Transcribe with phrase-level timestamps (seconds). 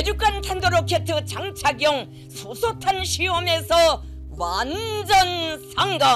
[0.00, 6.08] 대륙간 탄도로켓 장착용 수소탄 시험에서 완전 성공!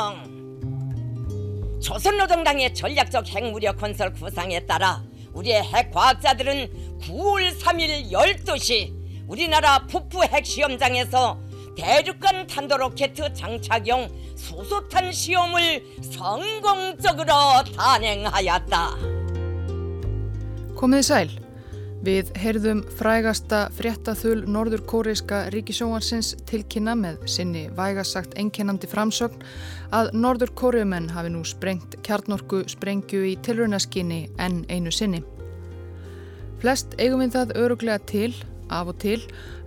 [1.82, 8.90] 조선노동당의 전략적 핵무력 건설 구상에 따라 우리의 핵과학자들은 9월 3일 12시
[9.28, 11.38] 우리나라 북부 핵시험장에서
[11.76, 17.34] 대륙간 탄도로켓 장착용 수소탄 시험을 성공적으로
[17.76, 18.96] 단행하였다.
[20.74, 21.43] Komið.
[22.04, 29.40] Við heyrðum frægasta fréttaþul norður kóreiska ríkisjóansins tilkynna með sinni vægasagt einkennandi framsögn
[29.96, 35.22] að norður kóriumenn hafi nú sprengt kjarnorku sprengju í tilrunaskinni enn einu sinni.
[36.60, 38.34] Flest eigum við það öruglega til,
[38.68, 39.22] af og til,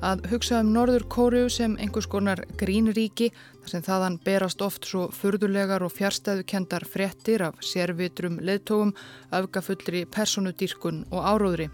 [0.06, 5.08] að hugsa um norður kóriu sem einhvers konar grínríki þar sem þaðan berast oft svo
[5.10, 8.94] furðulegar og fjárstæðukendar fréttir af sérvitrum leðtógum,
[9.34, 11.72] öfgafullri personudýrkun og áróðri.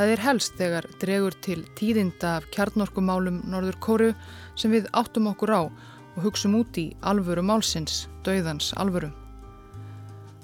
[0.00, 4.06] Það er helst þegar dregur til tíðinda af kjarnorkumálum Norður Kóru
[4.56, 9.10] sem við áttum okkur á og hugsum út í alvöru málsins, dauðans alvöru.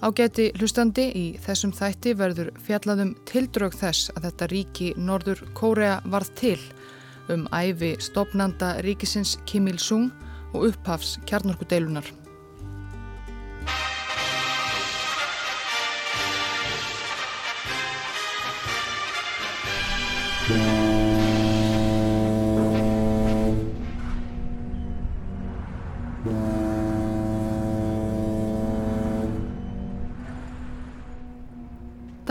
[0.04, 6.36] Ágæti hlustandi í þessum þætti verður fjallaðum tildrög þess að þetta ríki Norður Kórea varð
[6.36, 6.60] til
[7.32, 10.12] um æfi stopnanda ríkisins Kim Il-sung
[10.52, 12.12] og upphafs kjarnorkudeilunar.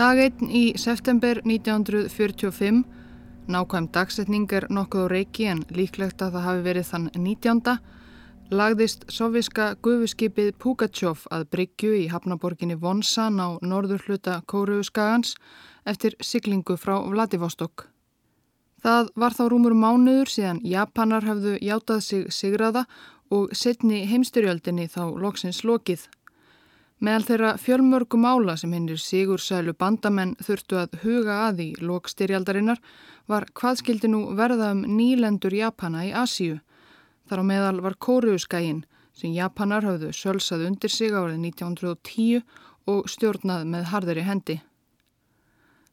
[0.06, 2.84] Dag 1 í september 1945,
[3.50, 7.72] nákvæm dagsetning er nokkuð á reiki en líklegt að það hafi verið þann 19.
[8.54, 15.34] lagðist soviska gufuskipið Pugachev að Bryggju í hafnaborginni Vonsan á norður hluta Kóruuskagans
[15.82, 17.88] eftir siglingu frá Vladivostok.
[18.86, 22.84] Það var þá rúmur mánuður síðan Japanar hafðu játað sig sigraða
[23.34, 26.06] og setni heimstyrjöldinni þá loksins lokið.
[26.96, 32.80] Meðal þeirra fjölmörgu mála sem hinnir sigursælu bandamenn þurftu að huga að í lokstyrjaldarinnar
[33.28, 36.62] var hvað skildi nú verða um nýlendur Japana í Asíu.
[37.28, 42.40] Þar á meðal var Kóruuskægin sem Japanar hafðu sölsað undir sig árið 1910
[42.88, 44.56] og stjórnað með harðari hendi.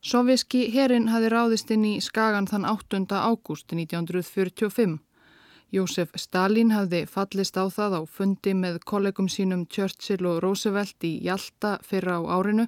[0.03, 3.03] Sovjíski herin hafi ráðist inn í skagan þann 8.
[3.11, 4.99] ágúst 1945.
[5.73, 11.15] Jósef Stalin hafði fallist á það á fundi með kollegum sínum Churchill og Roosevelt í
[11.23, 12.67] Hjalta fyrra á árinu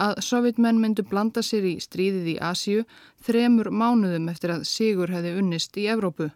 [0.00, 2.86] að sovjetmenn myndu blanda sér í stríðið í Asíu
[3.26, 6.30] þremur mánuðum eftir að Sigur hefði unnist í Evrópu.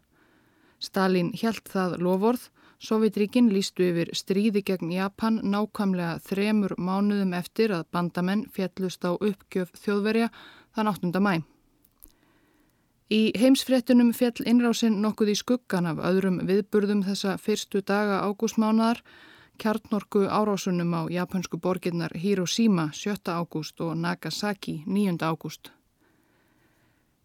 [0.82, 2.50] Stalin hjælt það lovorð,
[2.82, 9.70] Sovjetríkin lístu yfir stríði gegn Japan nákvæmlega þremur mánuðum eftir að bandamenn fjallust á uppgjöf
[9.78, 10.28] þjóðverja
[10.74, 11.22] þann 8.
[11.22, 11.51] mæ.
[13.12, 19.02] Í heimsfréttunum fjall innrásinn nokkuð í skuggan af öðrum viðburðum þessa fyrstu daga ágústmánaðar,
[19.60, 23.28] kjartnorku árásunum á japansku borginnar Hiroshima 7.
[23.28, 25.18] ágúst og Nagasaki 9.
[25.28, 25.74] ágúst.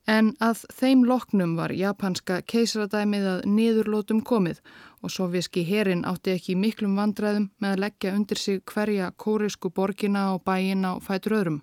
[0.08, 4.60] En að þeim loknum var japanska keisaradæmið að niðurlótum komið
[5.00, 10.34] og sovjíski herin átti ekki miklum vandræðum með að leggja undir sig hverja kórisku borgina
[10.36, 11.62] og bæina og fætur öðrum.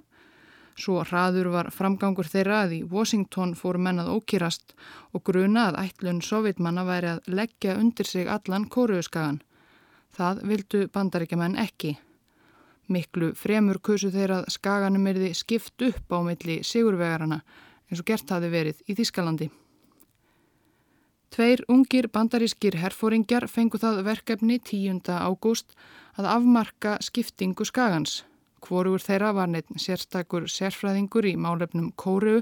[0.74, 4.74] Svo hraður var framgangur þeirra að í Washington fór mennað ókýrast
[5.14, 9.42] og gruna að ætlun sovjetmanna væri að leggja undir sig allan kóruuskagan.
[10.14, 11.94] Það vildu bandaríkjaman ekki.
[12.90, 17.40] Miklu fremur kusu þeirra að skaganum erði skipt upp á milli sigurvegarana
[17.88, 19.48] eins og gert hafi verið í Þískalandi.
[21.34, 25.00] Tveir ungir bandarískir herfóringjar fengu það verkefni 10.
[25.06, 25.72] ágúst
[26.18, 28.22] að afmarka skiptingu skagans.
[28.64, 32.38] Hvorugur þeirra var neitt sérstakur sérfræðingur í málefnum kóru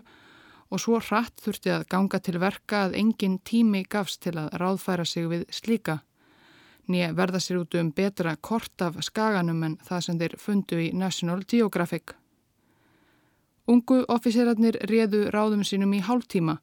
[0.73, 5.05] og svo hratt þurfti að ganga til verka að engin tími gafst til að ráðfæra
[5.09, 5.99] sig við slíka.
[6.89, 10.89] Nýja verða sér út um betra kort af skaganum en það sem þeir fundu í
[10.95, 12.15] National Geographic.
[13.71, 16.59] Ungu officerarnir réðu ráðum sínum í hálftíma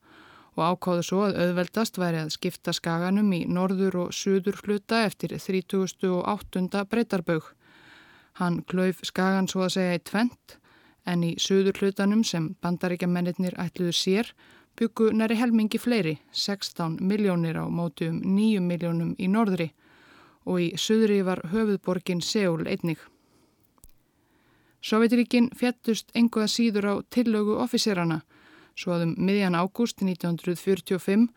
[0.57, 5.38] og ákáðu svo að auðveldast væri að skipta skaganum í norður og suður hluta eftir
[5.39, 6.84] 3008.
[6.92, 7.54] breytarbaug.
[8.34, 10.58] Hann klauf skagan svo að segja í tvent
[11.10, 14.34] en í söður hlutanum sem bandaríkjamennir ætluðu sér
[14.80, 19.72] byggu næri helmingi fleiri, 16 miljónir á móti um 9 miljónum í norðri
[20.46, 23.00] og í söðri var höfuðborgin Seúl einnig.
[24.80, 28.22] Sovjetiríkin fjattust enguða síður á tillögu officerana
[28.80, 31.28] svo að um miðjan ágúst 1945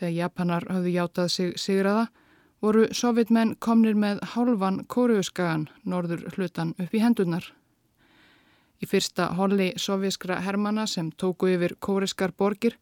[0.00, 2.10] þegar Japanar hafðu játað sig sigraða
[2.60, 7.44] voru sovjetmenn komnir með hálfan kóruuskagan norður hlutan upp í hendunar.
[8.80, 12.76] Í fyrsta holli sovjískra hermana sem tóku yfir kóriskar borgir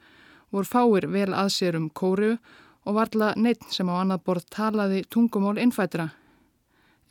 [0.50, 2.36] voru fáir vel að sér um kóru
[2.84, 6.08] og varla neitt sem á annað borð talaði tungumól innfætra.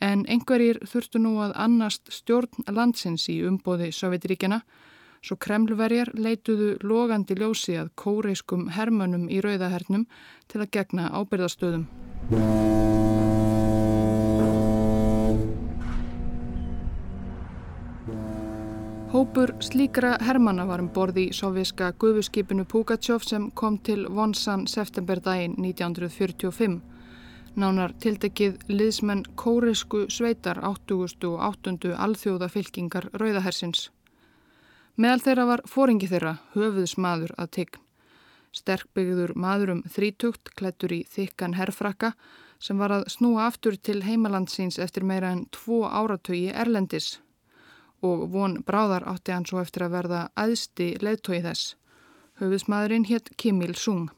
[0.00, 4.62] En einhverjir þurftu nú að annast stjórn landsins í umbóði Sovjetiríkjana
[5.22, 10.06] svo kremlverjar leituðu logandi ljósi að kóreiskum hermönum í rauðahernum
[10.46, 12.07] til að gegna ábyrðastöðum.
[12.28, 12.42] Hópur
[19.60, 26.76] slíkra hermana var um borði í sovjíska gufuskipinu Pugachev sem kom til vonsan septemberdaginn 1945.
[27.56, 31.32] Nánar tildekið liðsmenn kóreisku sveitar 80.
[31.32, 31.96] og 8.
[31.96, 33.88] alþjóðafylkingar rauðahersins.
[35.00, 37.87] Meðal þeirra var fóringi þeirra, höfuðsmaður að tign.
[38.56, 42.12] Sterkbyggður maður um þrítugt, klættur í þykkan herfrakka,
[42.58, 47.18] sem var að snúa aftur til heimalandsins eftir meira en tvo áratögi erlendis.
[48.02, 51.74] Og von bráðar átti hann svo eftir að verða aðsti leðtói þess.
[52.38, 54.08] Höfuðsmaðurinn hétt Kim Il-sung.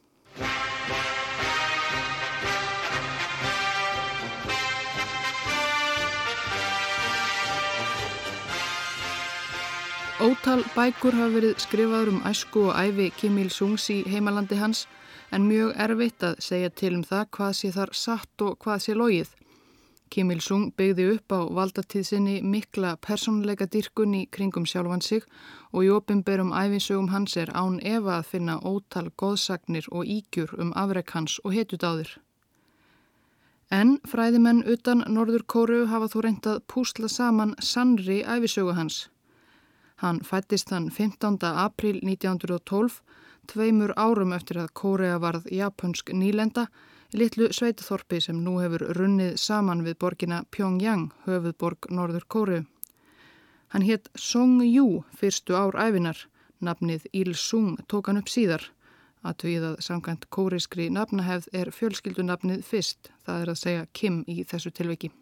[10.20, 14.82] Ótal bækur hafa verið skrifaður um æsku og æfi Kim Il-sungs í heimalandi hans
[15.32, 18.96] en mjög erfitt að segja til um það hvað sé þar satt og hvað sé
[18.98, 19.30] logið.
[20.12, 25.24] Kim Il-sung byggði upp á valdatíðsinni mikla personleika dyrkun í kringum sjálfan sig
[25.72, 30.74] og í opimberum æfinsögum hans er án efa að finna ótal góðsagnir og ígjur um
[30.76, 32.10] afrek hans og hetudáðir.
[33.70, 39.06] En fræðimenn utan Norður Kóru hafa þó reyndað púsla saman sannri æfisögu hans.
[40.00, 41.34] Hann fættist þann 15.
[41.44, 43.02] april 1912,
[43.52, 46.70] tveimur árum eftir að Kórea varð japonsk nýlenda,
[47.12, 52.62] litlu sveitaþorpi sem nú hefur runnið saman við borgina Pyongyang, höfuðborg Norður Kóru.
[53.74, 56.24] Hann hétt Song Yu fyrstu ár æfinar,
[56.64, 58.70] nafnið Il Sung tók hann upp síðar.
[59.20, 64.46] Að tvið að samkvæmt kóriskri nafnahefð er fjölskyldunafnið fyrst, það er að segja Kim í
[64.48, 65.12] þessu tilviki.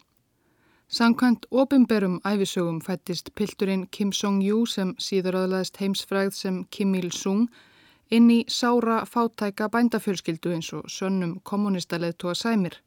[0.88, 7.42] Sankvæmt opimberum æfisögum fættist pilturinn Kim Song-jú sem síður aðlaðist heimsfræð sem Kim Il-sung
[8.10, 12.80] inn í sára fátæka bændafjölskyldu eins og sönnum kommunistaleð tóa sæmir.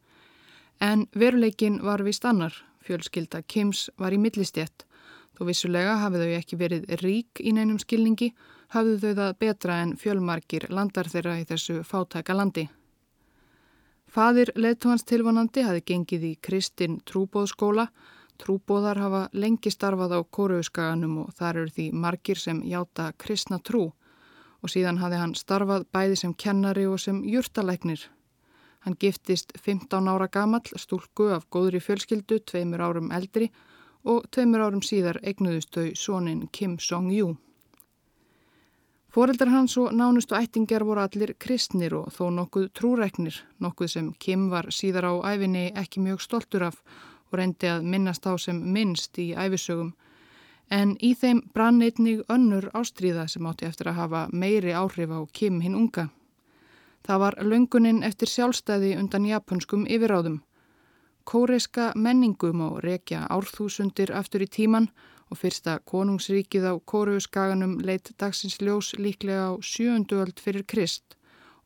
[0.82, 4.88] En veruleikin var vist annar, fjölskylda Kims var í millistjett.
[5.38, 8.34] Þó vissulega hafið þau ekki verið rík í neinum skilningi,
[8.74, 12.66] hafðu þau það betra en fjölmarkir landar þeirra í þessu fátæka landi.
[14.12, 17.86] Fadir leðtóhans tilvanandi hafi gengið í Kristinn trúbóðskóla.
[18.44, 23.86] Trúbóðar hafa lengi starfað á kóruuskaganum og þar eru því margir sem játa kristna trú
[24.62, 28.04] og síðan hafi hann starfað bæði sem kennari og sem júrtalæknir.
[28.84, 33.48] Hann giftist 15 ára gamall stúlku af góðri fjölskyldu, tveimur árum eldri
[34.04, 37.38] og tveimur árum síðar eignuðustau sónin Kim Song-jú.
[39.12, 44.46] Fóreldrar hans og nánustu ættingjar voru allir kristnir og þó nokkuð trúræknir, nokkuð sem Kim
[44.48, 46.78] var síðar á æfinni ekki mjög stoltur af
[47.28, 49.92] og reyndi að minnast á sem minnst í æfisögum.
[50.72, 55.20] En í þeim brann einnig önnur ástríða sem átti eftir að hafa meiri áhrif á
[55.34, 56.08] Kim hinn unga.
[57.04, 60.40] Það var löngunin eftir sjálfstæði undan japanskum yfiráðum.
[61.28, 64.88] Kóreiska menningum og rekja árþúsundir aftur í tíman
[65.32, 71.16] og fyrsta konungsríkið á Kóruuskaganum leitt dagsins ljós líklega á sjöundu öld fyrir Krist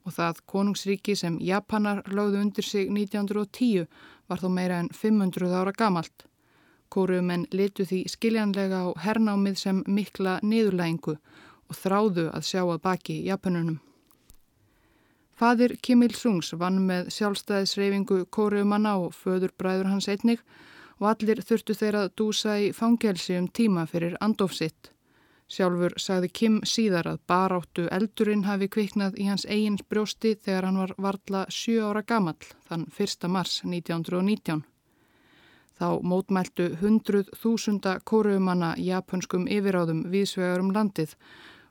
[0.06, 3.88] og það konungsríki sem Japanar lögðu undir sig 1910
[4.30, 6.28] var þó meira en 500 ára gamalt.
[6.94, 13.18] Kóruumenn litu því skiljanlega á hernámið sem mikla niðurlægingu og þráðu að sjá að baki
[13.26, 13.80] Japanunum.
[15.36, 20.46] Fadir Kim Il-sungs vann með sjálfstæðisreyfingu Kóruumanna og föður bræður hans einnig
[21.00, 24.92] og allir þurftu þeirra að dúsa í fangelsi um tíma fyrir andofsitt.
[25.46, 30.80] Sjálfur sagði Kim síðar að baráttu eldurinn hafi kviknað í hans eigins brjósti þegar hann
[30.82, 33.28] var varla 7 ára gamall þann 1.
[33.30, 34.64] mars 1919.
[35.76, 41.14] Þá mótmæltu hundruð þúsunda kóruumanna japanskum yfiráðum viðsvegar um landið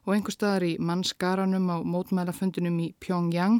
[0.04, 3.58] og einhver staðar í mannskaranum á mótmælafundinum í Pyongyang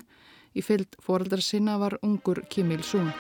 [0.54, 3.11] í fyllt foreldrar sinna var ungur Kim Il-sung.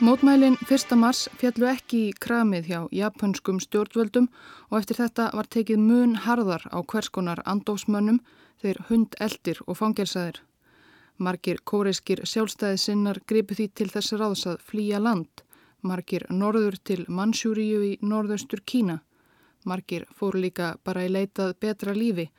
[0.00, 0.96] Mótmælin 1.
[0.96, 4.30] mars fjallu ekki í kramið hjá japanskum stjórnvöldum
[4.70, 8.22] og eftir þetta var tekið mun harðar á hverskonar andófsmönnum
[8.62, 10.38] þeir hund eldir og fangelsaðir.
[11.18, 15.44] Margir kóreiskir sjálfstæði sinnar gripu því til þess ráðs að flýja land,
[15.82, 19.02] margir norður til Mansjúriu í norðaustur Kína.
[19.68, 22.30] Margir fóru líka bara í leitað betra lífi,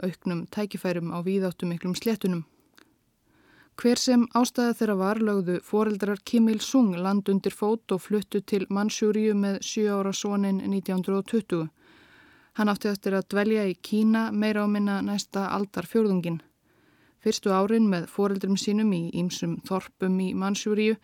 [0.00, 2.46] auknum tækifærum á víðáttum miklum sléttunum.
[3.80, 8.66] Hver sem ástæða þeirra var lögðu foreldrar Kim Il-sung land undir fót og fluttu til
[8.68, 11.62] Mansjúriu með 7 ára sónin 1920.
[12.60, 16.42] Hann átti eftir að dvelja í Kína meira á minna næsta aldar fjörðungin.
[17.24, 21.00] Fyrstu árin með foreldrum sínum í ýmsum þorpum í Mansjúriu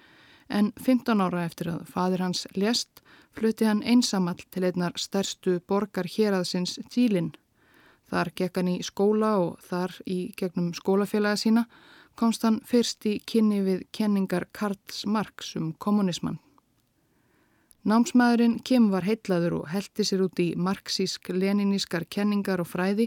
[0.53, 3.01] en 15 ára eftir að fadir hans lést
[3.33, 7.33] flutti hann einsamall til einnar stærstu borgar héraðsins Tílinn.
[8.13, 11.71] Þar gekk hann í skóla og þar í gegnum skólafélaga sína
[12.17, 16.41] komst hann fyrst í kynni við kenningar Karls Marx um kommunismann.
[17.87, 23.07] Námsmaðurinn Kim var heitlaður og heldi sér út í marxísk-leninískar kenningar og fræði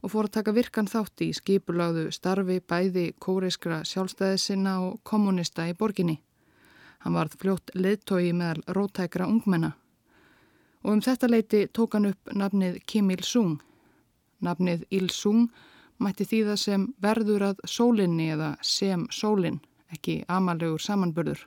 [0.00, 5.74] og fór að taka virkan þátt í skipulagðu starfi bæði kóreiskra sjálfstæðisina og kommunista í
[5.76, 6.22] borginni.
[7.04, 9.74] Hann varð fljótt leðtói meðal rótækra ungmenna.
[10.84, 13.58] Og um þetta leiti tók hann upp nafnið Kim Il-sung.
[14.40, 15.50] Nafnið Il-sung
[16.04, 19.60] mætti þýða sem verður að sólinni eða sem sólinn,
[19.92, 21.42] ekki amalegur samanburður.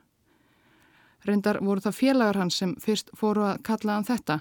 [1.27, 4.39] Reyndar voru það félagar hans sem fyrst fóru að kalla hann þetta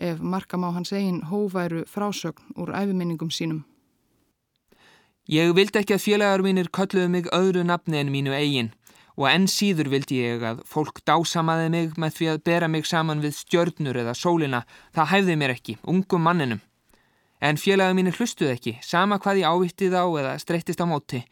[0.00, 3.64] ef markam á hans eigin hóværu frásögn úr æfiminningum sínum.
[5.30, 8.72] Ég vildi ekki að félagar mínir kölluðu mig öðru nafni en mínu eigin
[9.20, 13.20] og enn síður vildi ég að fólk dásamaði mig með því að bera mig saman
[13.20, 14.62] við stjörnur eða sólina.
[14.96, 16.62] Það hæfði mér ekki, ungum manninum.
[17.40, 21.22] En félagar mínir hlustuð ekki, sama hvað ég ávittið á eða streyttist á móti.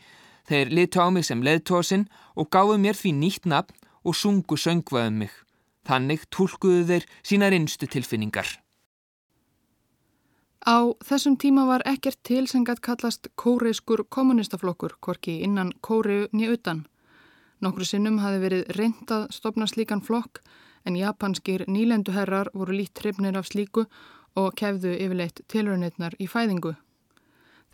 [0.49, 3.77] Þeir litu á mig sem leðtósinn og gáðu mér því nýtt nafn
[4.09, 5.35] og sungu söngvaðum mig.
[5.85, 8.49] Þannig tólkuðu þeir sínar innstu tilfinningar.
[10.65, 16.57] Á þessum tíma var ekkert til sem gætt kallast kóreiskur kommunistaflokkur, hvorki innan kóreu nýja
[16.57, 16.87] utan.
[17.61, 20.41] Nokkru sinnum hafi verið reyndað stopna slíkan flokk
[20.87, 23.93] en japanskir nýlenduherrar voru lít hrifnir af slíku og
[24.59, 26.75] kefðu yfirleitt tilröðnirnar í fæðingu.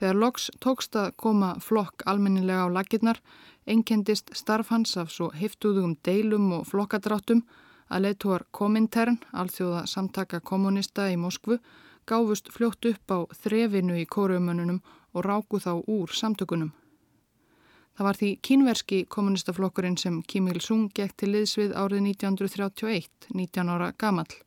[0.00, 3.20] Þegar loks tókst að koma flokk almennilega á lakirnar,
[3.66, 7.44] einkendist starf hans af svo heftuðum deilum og flokkadráttum
[7.88, 11.58] að leittóar Komintern, alþjóða samtaka kommunista í Moskvu,
[12.06, 14.80] gáfust fljótt upp á þrefinu í kóruumönunum
[15.14, 16.73] og ráku þá úr samtökunum.
[17.94, 23.92] Það var því kínverski kommunistaflokkurinn sem Kim Il-sung gekk til liðsvið árið 1931, 19 ára
[23.94, 24.43] gamall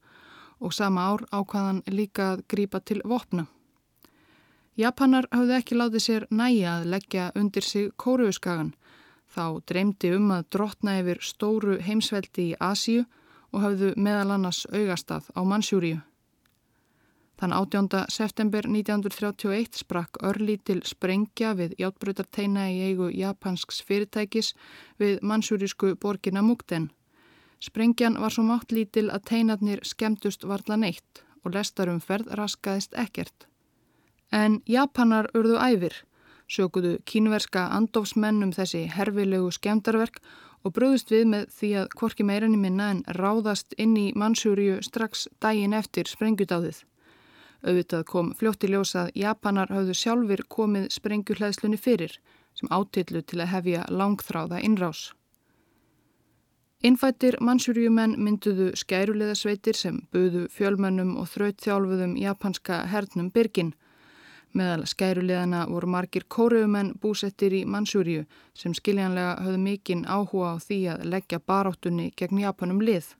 [0.59, 3.47] og sama ár ákvaðan líka að grípa til vopna.
[4.77, 8.75] Japanar hafði ekki látið sér næja að leggja undir sig kóruuskagan.
[9.27, 13.07] Þá dreymdi um að drotna yfir stóru heimsveldi í Asíu
[13.51, 16.03] og hafðu meðal annars augastað á Mansjúriu.
[17.37, 18.05] Þann 18.
[18.09, 24.55] september 1931 sprakk örlítil sprengja við játbröytarteina í eigu japansks fyrirtækis
[24.97, 26.89] við mansjúrisku borgina Mugden.
[27.59, 33.47] Sprengjan var svo mátt lítil að teinarnir skemmtust varla neitt og lestarum ferð raskaðist ekkert.
[34.31, 35.95] En japanar urðu æfir,
[36.51, 40.19] sökuðu kínverska andofsmenn um þessi herfilegu skemmtarverk
[40.63, 45.27] og bröðust við með því að korki meirinni minna en ráðast inn í mansjúriu strax
[45.41, 46.83] daginn eftir sprengjudáðið.
[47.65, 52.19] Auðvitað kom fljótti ljósað Japanar hafðu sjálfur komið sprengjuhleðslunni fyrir
[52.57, 55.16] sem átillu til að hefja langþráða innrás.
[56.85, 63.71] Innfættir mannsjúriumenn mynduðu skæruleðasveitir sem buðu fjölmönnum og þrautþjálfuðum japanska hernum byrgin.
[64.53, 70.77] Meðal skæruleðana voru margir kóruumenn búsettir í mannsjúriu sem skiljanlega höfðu mikinn áhuga á því
[70.93, 73.15] að leggja baráttunni gegn Japanum lið.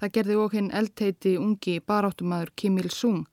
[0.00, 3.26] Það gerði okkur eldteiti ungi baráttumadur Kim Il-sung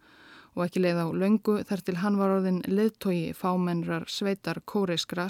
[0.56, 5.30] og ekki leið á löngu þar til hann var orðin leðtogi fámennrar sveitar kóreiskra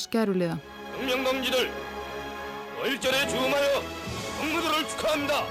[4.56, 5.42] skæruliða.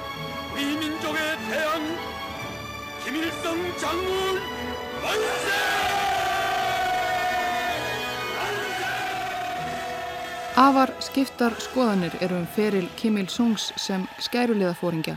[10.54, 15.16] Afar skiptar skoðanir eru um feril Kim Il-sungs sem skæruliðafóringja.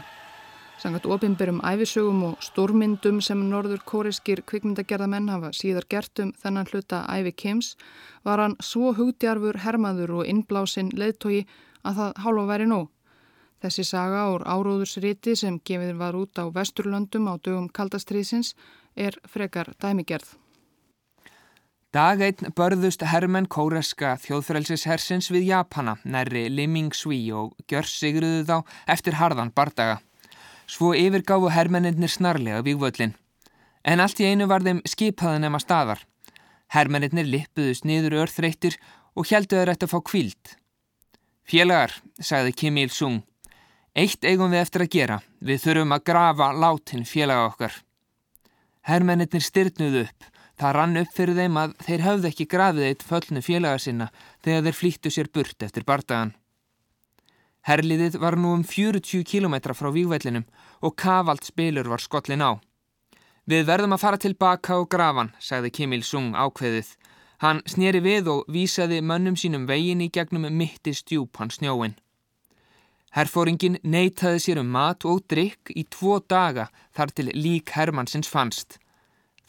[0.81, 7.05] Sangat opimberum æfisögum og stórmyndum sem norður kóriskir kvikmyndagerðamenn hafa síðar gert um þennan hluta
[7.13, 7.75] æfi Kims
[8.25, 11.45] var hann svo hugdjarfur, hermaður og innblásinn leðtogi
[11.85, 12.96] að það hálfa væri nóg.
[13.57, 18.53] Þessi saga úr áróðursriti sem gefið var út á Vesturlöndum á dögum kaldastriðsins
[18.93, 20.35] er frekar dæmigerð.
[21.95, 28.57] Dag einn börðust hermenn kóreska þjóðfrælsishersins við Japana, nærri Liming Sví og gjör sigruðu þá
[28.93, 30.01] eftir harðan bardaga.
[30.67, 33.15] Svo yfirgáfu hermennir snarlega vígvöllin.
[33.87, 36.03] En allt í einu var þeim skipaðan ema staðar.
[36.75, 38.77] Hermennir lippuðust niður örþreyttir
[39.15, 40.53] og heldu þeir eftir að fá kvíld.
[41.47, 43.21] Félagar, sagði Kim Il-sung,
[43.97, 45.19] eitt eigum við eftir að gera.
[45.41, 47.77] Við þurfum að grafa látin félaga okkar.
[48.87, 50.27] Hermennir styrnuðu upp.
[50.57, 54.07] Það rann upp fyrir þeim að þeir höfðu ekki grafið eitt föllnu félaga sinna
[54.45, 56.33] þegar þeir flýttu sér burt eftir bardagan.
[57.67, 60.47] Herliðið var nú um 40 km frá výgvellinum
[60.81, 62.57] og kavalt spilur var skollin á.
[63.45, 66.95] Við verðum að fara tilbaka á grafan, sagði Kim Il-sung ákveðið.
[67.43, 71.93] Hann snýri við og vísaði mönnum sínum vegin í gegnum mitti stjúpan snjóin.
[73.17, 78.77] Herfóringin neytaði sér um mat og drikk í tvo daga þar til lík Hermannsins fannst.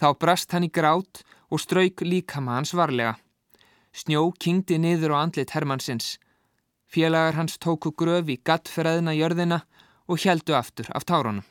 [0.01, 1.21] Þá brast hann í grát
[1.53, 3.19] og strauk líkama hans varlega.
[3.93, 6.17] Snjó kingdi niður á andlit Hermannsins.
[6.89, 9.61] Félagar hans tóku gröf í gattferðina jörðina
[10.09, 11.45] og heldu aftur af tárunum.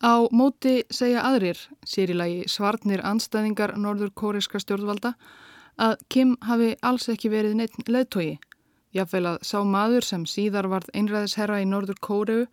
[0.00, 5.12] Á móti segja aðrir, sér í lagi svartnir anstæðingar norður kóriska stjórnvalda,
[5.76, 8.38] að Kim hafi alls ekki verið neitt leðtogi.
[8.96, 12.44] Jáfnveil að sá maður sem síðar varð einræðisherra í norður kóreu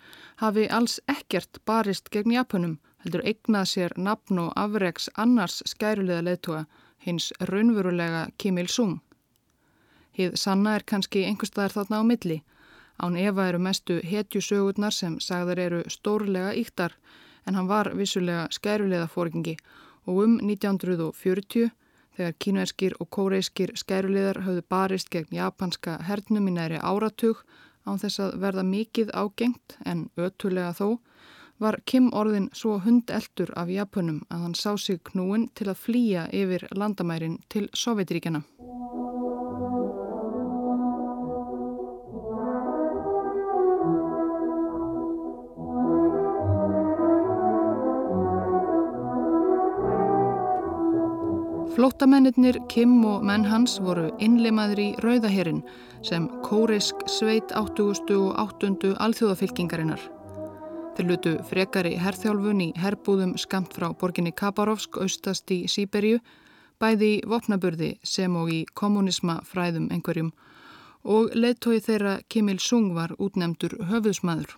[0.41, 2.73] hafi alls ekkert barist gegn Japunum,
[3.03, 6.65] heldur eignað sér nafn og afreiks annars skærulega leðtoga,
[7.05, 8.99] hins raunverulega Kim Il-sung.
[10.15, 12.41] Hið sanna er kannski einhverstaðar þarna á milli.
[12.99, 16.95] Án Eva eru mestu hetjusögurnar sem sagðar eru stórlega íktar,
[17.47, 19.55] en hann var vissulega skærulega fóringi
[20.05, 21.71] og um 1940
[22.17, 27.43] þegar kínuerskir og kóreiskir skæruleðar höfðu barist gegn japanska hernum í næri áratug
[27.85, 30.87] án þess að verða mikið ágengt en ötulega þó
[31.59, 36.25] var Kim orðin svo hundeldur af Japunum að hann sá sig knúin til að flýja
[36.35, 38.43] yfir landamærin til Sovjetríkjana.
[51.75, 55.57] Flóttamennir Kim og menn hans voru innleimaður í Rauðaherin
[56.07, 58.13] sem kórisk sveit 80.
[58.15, 58.29] og
[58.63, 58.93] 8.
[59.03, 59.99] alþjóðafylkingarinnar.
[60.95, 66.21] Þeir lutu frekari herþjálfun í herbúðum skamt frá borginni Kabarovsk austast í Sýberju,
[66.79, 70.31] bæði í vopnaburði sem og í kommunisma fræðum einhverjum
[71.03, 74.55] og leittói þeirra Kim Il-sung var útnemdur höfuðsmaður.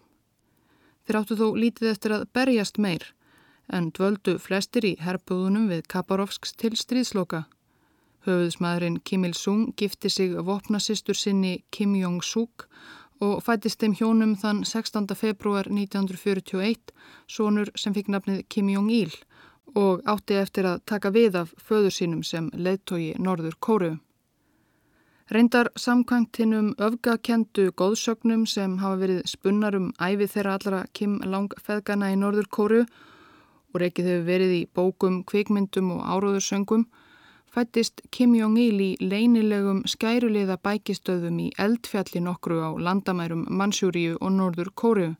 [1.09, 3.09] Þeir áttu þó lítið eftir að berjast meir
[3.73, 7.45] en dvöldu flestir í herbúðunum við Kaparovsks til stríðsloka.
[8.27, 12.67] Höfuðsmaðurinn Kim Il-sung gifti sig vopnasistur sinni Kim Jong-suk
[13.23, 15.07] og fættist þeim hjónum þann 16.
[15.15, 16.91] februar 1941
[17.27, 19.13] sonur sem fikk nafnið Kim Jong-il
[19.75, 23.95] og átti eftir að taka við af föður sínum sem leittói Norður Kóru.
[25.27, 32.13] Reyndar samkvæmt hinnum öfgakendu góðsögnum sem hafa verið spunnar um æfi þeirra allra Kim Lang-feðgana
[32.13, 33.06] í Norður Kóru og
[33.81, 36.87] reykið hefur verið í bókum, kvikmyndum og áróðursöngum,
[37.53, 44.73] fættist Kim Jong-il í leynilegum skæruleiða bækistöðum í eldfjalli nokkru á landamærum Mansjúriu og Norður
[44.75, 45.15] Kóriu.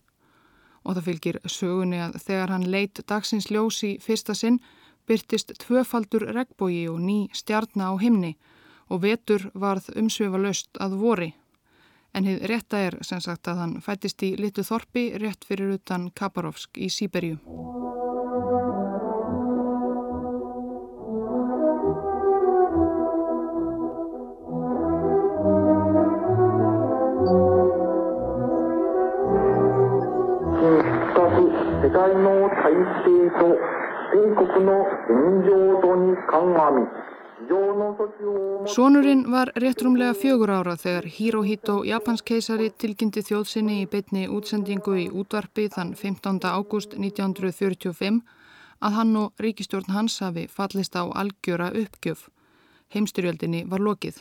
[0.85, 4.61] Og það fylgir sögunni að þegar hann leitt dagsins ljós í fyrsta sinn
[5.07, 8.35] byrtist tvöfaldur regnbógi og ný stjarnar á himni
[8.87, 11.33] og vetur varð umsvefa löst að vori.
[12.15, 16.09] En hið rétta er sem sagt að hann fættist í litu þorpi rétt fyrir utan
[16.15, 17.37] Kaparovsk í Sýberju.
[38.65, 45.67] Sónurinn var réttrumlega fjögur ára þegar Hirohito japanskeisari tilkynnti þjóðsynni í beitni útsendingu í útvarpi
[45.75, 46.41] þann 15.
[46.43, 48.19] ágúst 1945
[48.83, 52.27] að hann og ríkistjórn hans hafi fallist á algjöra uppgjöf.
[52.93, 54.19] Heimstyrjöldinni var lokið.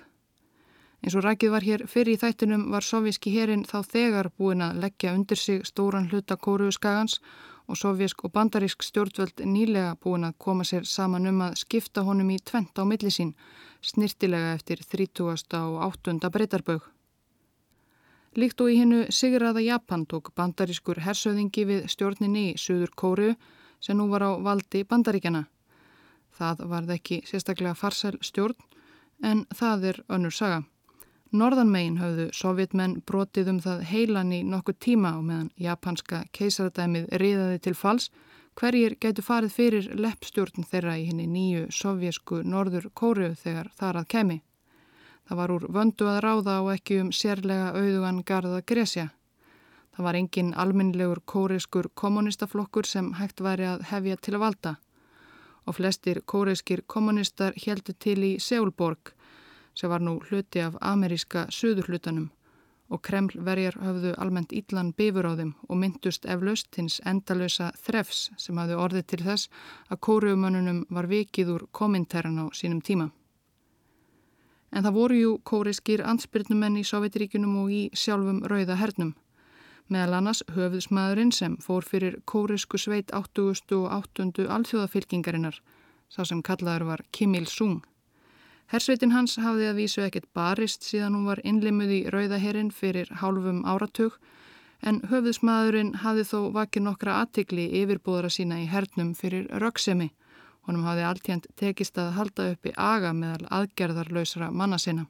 [1.02, 4.80] Eins og rækið var hér fyrir í þættinum var sovjíski herin þá þegar búin að
[4.86, 7.20] leggja undir sig stóran hluta kóruðu skagans
[7.66, 12.30] og sovjísk og bandarísk stjórnvöld nýlega búin að koma sér saman um að skipta honum
[12.30, 13.34] í tvent á millisín,
[13.82, 15.56] snirtilega eftir 30.
[15.58, 16.30] og 8.
[16.30, 16.86] breytarbög.
[18.36, 23.30] Líkt og í hennu Sigraða Japan tók bandarískur hersöðingi við stjórninni í Suður Kóru
[23.80, 25.46] sem nú var á valdi bandaríkjana.
[26.36, 28.58] Það varð ekki sérstaklega farsæl stjórn
[29.24, 30.64] en það er önnur saga.
[31.34, 37.58] Norðanmegin höfðu sovjetmenn brotið um það heilan í nokkuð tíma og meðan japanska keisaradæmið riðaði
[37.64, 38.10] til fals
[38.56, 44.08] hverjir gætu farið fyrir leppstjórn þeirra í henni nýju sovjesku norður kóru þegar þar að
[44.14, 44.38] kemi.
[45.26, 49.08] Það var úr vöndu að ráða og ekki um sérlega auðugan garda gresja.
[49.96, 54.76] Það var engin alminlegur kóreskur kommunistaflokkur sem hægt væri að hefja til að valda
[55.66, 59.15] og flestir kóreskir kommunistar heldu til í Seulborg
[59.76, 62.30] sem var nú hluti af ameríska suðurhlutanum
[62.88, 68.58] og Kremlverjar höfðu almennt íllan bifur á þeim og myndust eflaust hins endalösa þrefs sem
[68.58, 69.50] hafðu orðið til þess
[69.90, 73.10] að kóriumönnunum var vikið úr komintæran á sínum tíma.
[74.70, 79.14] En það voru jú kóriskir ansbyrnumenn í Sovjetiríkunum og í sjálfum rauða hernum.
[79.88, 83.46] Meðal annars höfðsmaðurinn sem fór fyrir kórisku sveit 8.
[83.78, 84.46] og 8.
[84.50, 85.60] alþjóðafylkingarinnar,
[86.10, 87.84] sá sem kallaður var Kim Il-sung.
[88.72, 93.60] Hersveitin hans hafði að vísu ekkert barist síðan hún var innlimuð í Rauðaherin fyrir hálfum
[93.62, 94.16] áratug
[94.82, 100.10] en höfðsmaðurinn hafði þó vakið nokkra aðtikli yfirbúðara sína í hernum fyrir röksemi.
[100.66, 105.06] Honum hafði alltjönd tekist að halda uppi aga meðal aðgerðarlausra manna sinna.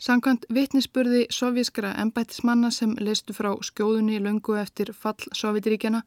[0.00, 6.00] Sankant vittnisspurði sovjískra embættismanna sem leistu frá skjóðunni lungu eftir fall Sovjetríkjana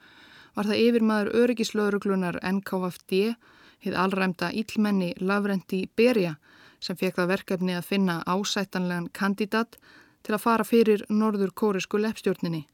[0.58, 3.38] var það yfirmaður öryggislauruglunar NKVFD,
[3.84, 6.36] hið allræmda íllmenni Lavrendi Berja
[6.80, 9.78] sem fekk það verkefni að finna ásættanlegan kandidat
[10.24, 12.66] til að fara fyrir norður kórisku leppstjórninni.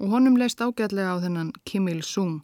[0.00, 2.40] Og honum leist ágætlega á þennan Kim Il-sung.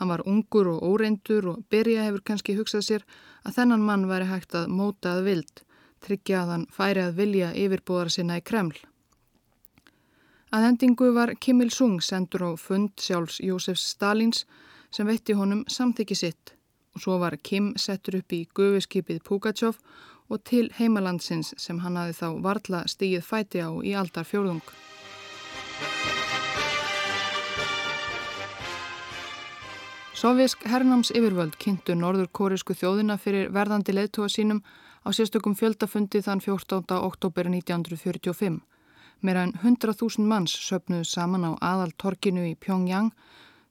[0.00, 3.06] Hann var ungur og óreindur og Berja hefur kannski hugsað sér
[3.44, 5.62] að þennan mann væri hægt að móta að vild,
[6.04, 8.76] tryggja að hann færi að vilja yfirbúðara sinna í Kreml.
[10.54, 14.44] Að hendingu var Kim Il-sung sendur á fund sjálfs Jósefs Stalins
[14.90, 16.55] sem veitti honum samþykki sitt
[16.96, 19.76] og svo var Kim settur upp í gufiskipið Pugachev
[20.32, 24.64] og til heimalandsins sem hann hafi þá varla stíið fæti á í aldar fjórðung.
[30.16, 34.62] Sovjísk hernáms yfirvöld kynntu norður kórisku þjóðina fyrir verðandi leðtúa sínum
[35.04, 36.96] á sérstökum fjöldafundi þann 14.
[36.96, 38.62] oktober 1945.
[39.20, 43.12] Meira en 100.000 manns söpnuðu saman á aðal torkinu í Pyongyang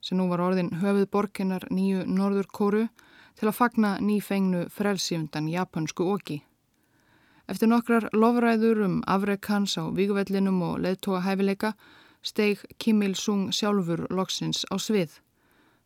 [0.00, 2.86] sem nú var orðin höfuð borginnar nýju norður kóru
[3.36, 6.40] til að fagna nýfengnu frelsífundan japansku oki.
[7.46, 11.74] Eftir nokkrar lofræður um afreikans á víguvellinum og leðtóa hæfileika
[12.26, 15.20] steig Kim Il-sung sjálfur loksins á svið.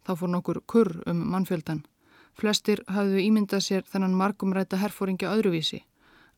[0.07, 1.85] Þá fór nokkur kurr um mannfjöldan.
[2.33, 5.83] Flestir hafðu ímyndað sér þennan margumræta herfóringja öðruvísi,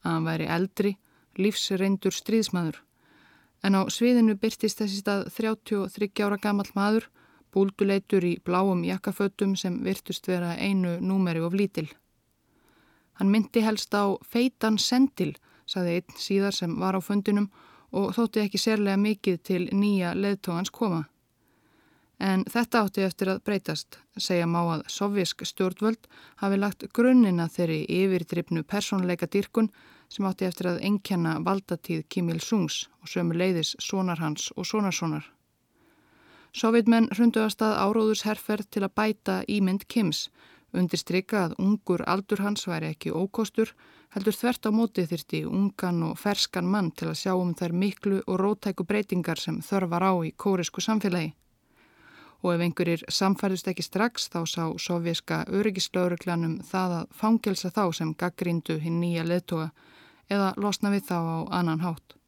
[0.03, 0.97] að hann væri eldri,
[1.39, 2.81] lífsreindur stríðsmaður.
[3.63, 7.07] En á sviðinu byrtist þessi stað 33 ára gammal maður
[7.53, 11.89] búlduleitur í bláum jakkafötum sem virtust vera einu númeri of lítil.
[13.21, 15.35] Hann myndi helst á feitan sendil,
[15.67, 17.51] saði einn síðar sem var á fundinum
[17.93, 21.05] og þótti ekki sérlega mikið til nýja leðtóhans koma.
[22.23, 26.07] En þetta átti eftir að breytast, segja má að sovjísk stjórnvöld
[26.43, 29.73] hafi lagt grunnina þeirri yfirdryfnu personleika dýrkun
[30.09, 35.27] sem átti eftir að enkjanna valdatíð Kim Il-sungs og sömu leiðis sonarhans og sonarssonar.
[36.53, 40.27] Sovjetmenn hrundu að stað áróðurs herrferð til að bæta ímynd Kims,
[40.77, 43.73] undirstrykka að ungur aldur hans væri ekki ókostur,
[44.13, 48.21] heldur þvert á móti þyrti ungan og ferskan mann til að sjá um þær miklu
[48.27, 51.33] og rótæku breytingar sem þörfar á í kórisku samfélagi.
[52.45, 58.13] Og ef einhverjir samfærðust ekki strax þá sá sovjerska öryggislauruglanum það að fangelsa þá sem
[58.13, 59.71] gaggríndu hinn nýja leðtoga
[60.29, 62.19] eða losna við þá á annan hátt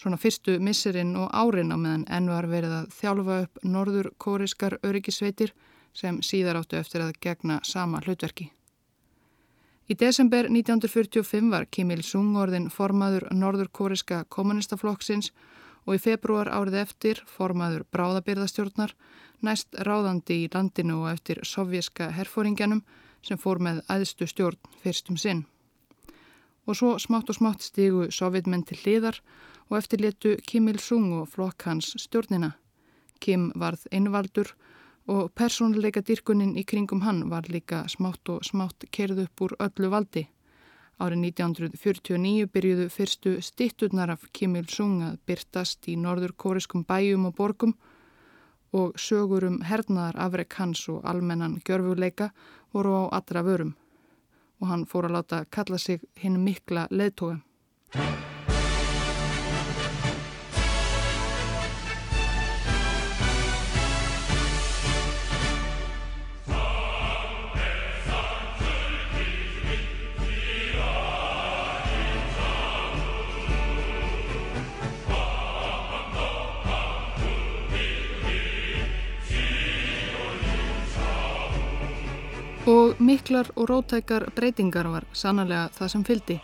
[0.00, 4.78] svona fyrstu misserinn og árin á meðan enn var verið að þjálfa upp norður kóriskar
[4.86, 5.52] öryggisveitir
[5.92, 8.48] sem síðar áttu eftir að gegna sama hlutverki.
[9.90, 15.32] Í desember 1945 var Kim Il-sung orðin formaður norður kóriska kommunistaflokksins
[15.84, 18.94] og í februar árið eftir formaður bráðabyrðastjórnar
[19.42, 22.84] næst ráðandi í landinu og eftir sovjerska herfóringjanum
[23.26, 25.44] sem fór með aðstu stjórn fyrstum sinn.
[26.68, 29.18] Og svo smátt og smátt stígu sovjetmenn til hliðar
[29.70, 32.52] og eftir letu Kim Il-sung og flokk hans stjórnina.
[33.20, 34.50] Kim varð einvaldur
[35.10, 39.90] og persónuleika dyrkunin í kringum hann var líka smátt og smátt kerð upp úr öllu
[39.90, 40.26] valdi.
[41.00, 47.36] Árið 1949 byrjuðu fyrstu stitturnar af Kim Il-sung að byrtast í norður kóriskum bæjum og
[47.38, 47.76] borgum
[48.76, 52.30] og sögur um hernaðar afrek hans og almennan gjörfuleika
[52.72, 53.76] voru á allra vörum
[54.60, 57.40] og hann fór að láta kalla sig hinn mikla leðtoga.
[83.00, 86.36] Miklar og rótækar breytingar var sannlega það sem fyldi.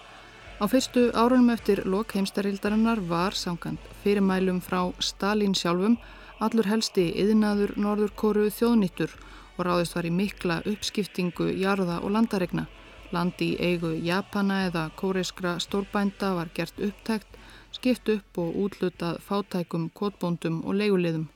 [0.56, 5.98] Á fyrstu árunum eftir lok heimstarildarinnar var samkant fyrirmælum frá Stalin sjálfum
[6.40, 9.12] allur helsti yðnaður norður kóru þjóðnýttur
[9.56, 12.66] og ráðist var í mikla uppskiptingu jarða og landaregna.
[13.12, 17.28] Landi í eigu Japana eða kóreiskra stórbænda var gert upptækt,
[17.72, 21.28] skipt upp og útlutað fátækum, kotbóndum og leigulegðum.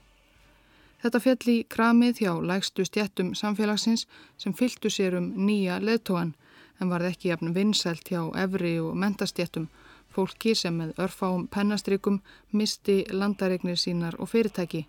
[1.02, 4.06] Þetta fjall í kramið hjá lægstu stjættum samfélagsins
[4.38, 6.34] sem fylgtu sér um nýja leðtóan
[6.80, 9.68] en varð ekki jafn vinsælt hjá efri og mentastjættum
[10.10, 12.16] Fólki sem með örfáum pennastrikum
[12.50, 14.86] misti landaregnir sínar og fyrirtæki.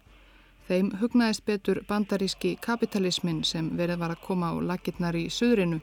[0.67, 5.81] Þeim hugnaðist betur bandaríski kapitalismin sem verið var að koma á lakirnar í söðrinu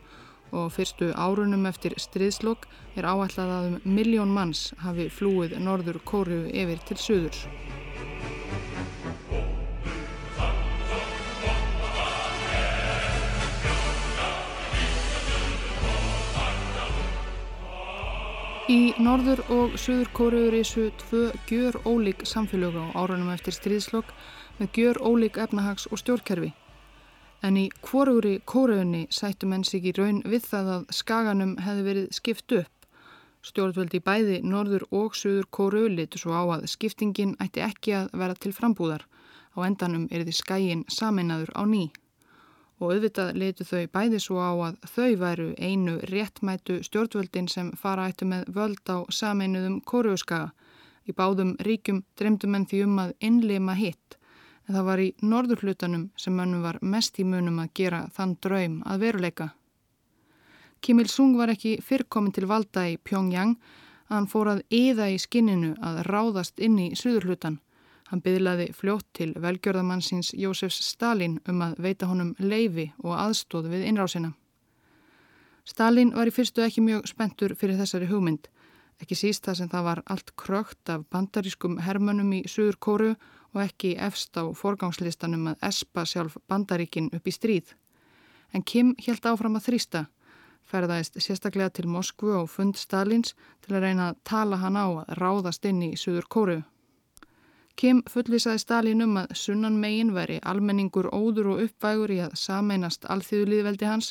[0.50, 6.46] og fyrstu árunum eftir stríðslokk er áætlað að um miljón manns hafi flúið norður kóru
[6.48, 7.44] yfir til söðurs.
[18.68, 24.10] Í norður og söður kóruður þessu tvö gjör ólík samfélög á árunum eftir stríðslokk
[24.58, 26.50] með gjör ólík efnahags og stjórnkerfi.
[27.40, 32.10] En í kvorugri kóruðunni sættu menn sig í raun við það að skaganum hefði verið
[32.18, 32.90] skipt upp.
[33.48, 38.36] Stjórnvöldi bæði norður og söður kóruðu litur svo á að skiptingin ætti ekki að vera
[38.36, 39.08] til frambúðar.
[39.56, 41.86] Á endanum er því skægin saminnaður á ný
[42.78, 48.06] og auðvitað letu þau bæði svo á að þau væru einu réttmætu stjórnvöldin sem fara
[48.10, 50.52] ættu með völd á sameinuðum kóruuskaga.
[51.08, 54.18] Í báðum ríkjum dreymdu menn því um að innlima hitt,
[54.68, 58.82] en það var í norðurhlutanum sem mönnum var mest í munum að gera þann draum
[58.86, 59.48] að veruleika.
[60.80, 63.56] Kim Il-sung var ekki fyrrkomin til valda í Pyongyang
[64.08, 67.58] að hann fór að yða í skinninu að ráðast inn í suðurhlutan
[68.08, 73.88] Hann byðlaði fljótt til velgjörðamannsins Jósefs Stalin um að veita honum leifi og aðstóð við
[73.90, 74.30] innrásina.
[75.68, 78.46] Stalin var í fyrstu ekki mjög spentur fyrir þessari hugmynd,
[79.02, 83.10] ekki síst það sem það var allt krökt af bandarískum hermönum í Suður Kóru
[83.52, 87.74] og ekki efst á forgangslistanum að espa sjálf bandaríkin upp í stríð.
[88.56, 90.06] En Kim helt áfram að þrýsta,
[90.64, 95.14] ferðaðist sérstaklega til Moskvu og fund Stalins til að reyna að tala hann á að
[95.20, 96.58] ráðast inn í Suður Kóru.
[97.78, 103.04] Kim fullvisaði Stalin um að sunnan megin væri almenningur óður og uppvægur í að sameinast
[103.06, 104.08] alþjóðliðveldi hans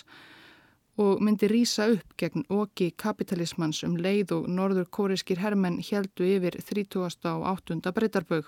[1.04, 6.56] og myndi rýsa upp gegn oki kapitalismans um leið og norður kóriskir hermenn heldu yfir
[6.70, 7.02] 30.
[7.34, 7.92] og 8.
[7.92, 8.48] breytarbög.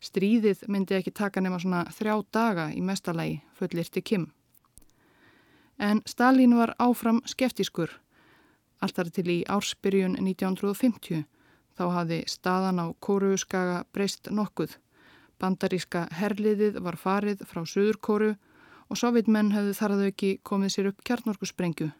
[0.00, 4.26] Stríðið myndi ekki taka nema svona þrjá daga í mestalagi, fullirti Kim.
[5.76, 7.92] En Stalin var áfram skeftiskur,
[8.80, 11.26] alltaf til í ársbyrjun 1950
[11.74, 14.76] Þá hafði staðan á Kóruuskaga breyst nokkuð.
[15.42, 18.34] Bandaríska herliðið var farið frá Suður-Kóru
[18.88, 21.90] og sovjetmenn hefðu þarðu ekki komið sér upp kjarnorkusprengju.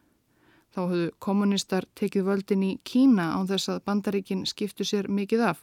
[0.75, 5.63] Þá hefðu kommunistar tekið völdin í Kína án þess að bandaríkin skiptu sér mikið af,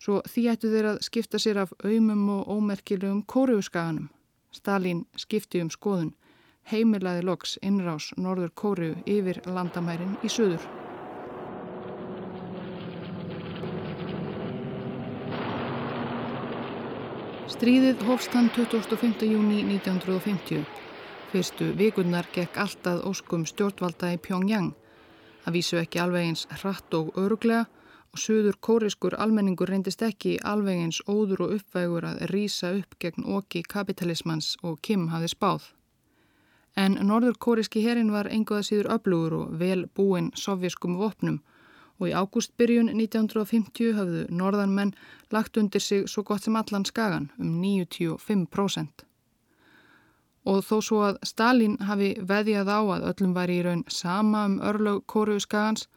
[0.00, 4.08] svo því ættu þeir að skipta sér af auðmum og ómerkilegum Kóruuskaganum.
[4.52, 6.14] Stalin skipti um skoðun,
[6.68, 10.87] heimilaði loks innrás Norður Kóru yfir landamærin í Suður.
[17.58, 19.24] Stríðið hófst hann 25.
[19.26, 20.60] júni 1950.
[21.32, 24.68] Fyrstu vikunnar gekk alltaf óskum stjórnvalda í Pyongyang.
[25.42, 27.64] Það vísu ekki alveg eins hratt og öruglega
[28.14, 33.26] og söður kóriskur almenningur reyndist ekki alveg eins óður og uppvægur að rýsa upp gegn
[33.26, 35.66] oki kapitalismans og Kim hafði spáð.
[36.78, 41.42] En norður kóriski herin var engoða síður öflugur og vel búinn sovjaskum vopnum
[41.98, 44.94] og í ágústbyrjun 1950 hafðu norðanmenn
[45.34, 49.04] lagt undir sig svo gott sem allan skagan um 95%.
[50.48, 54.60] Og þó svo að Stalin hafi veðjað á að öllum væri í raun sama um
[54.64, 55.88] örlög kóruðu skagans,